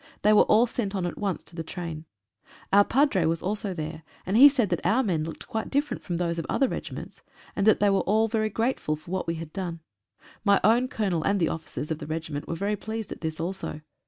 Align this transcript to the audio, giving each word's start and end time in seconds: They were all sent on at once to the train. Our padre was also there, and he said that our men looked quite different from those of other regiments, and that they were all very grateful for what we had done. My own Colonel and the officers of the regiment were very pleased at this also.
They 0.23 0.33
were 0.33 0.45
all 0.49 0.65
sent 0.65 0.95
on 0.95 1.05
at 1.05 1.19
once 1.19 1.43
to 1.43 1.55
the 1.55 1.61
train. 1.61 2.05
Our 2.73 2.83
padre 2.83 3.25
was 3.25 3.43
also 3.43 3.75
there, 3.75 4.01
and 4.25 4.35
he 4.35 4.49
said 4.49 4.69
that 4.69 4.83
our 4.83 5.03
men 5.03 5.23
looked 5.23 5.47
quite 5.47 5.69
different 5.69 6.01
from 6.01 6.17
those 6.17 6.39
of 6.39 6.45
other 6.49 6.67
regiments, 6.67 7.21
and 7.55 7.67
that 7.67 7.79
they 7.79 7.91
were 7.91 7.99
all 7.99 8.27
very 8.27 8.49
grateful 8.49 8.95
for 8.95 9.11
what 9.11 9.27
we 9.27 9.35
had 9.35 9.53
done. 9.53 9.79
My 10.43 10.59
own 10.63 10.87
Colonel 10.87 11.21
and 11.21 11.39
the 11.39 11.49
officers 11.49 11.91
of 11.91 11.99
the 11.99 12.07
regiment 12.07 12.47
were 12.47 12.55
very 12.55 12.75
pleased 12.75 13.11
at 13.11 13.21
this 13.21 13.39
also. 13.39 13.81